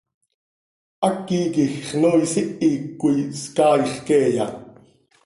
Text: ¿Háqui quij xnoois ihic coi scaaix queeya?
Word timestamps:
¿Háqui 1.07 1.39
quij 1.53 1.73
xnoois 1.87 2.33
ihic 2.67 2.83
coi 2.99 3.17
scaaix 3.41 3.91
queeya? 4.05 4.45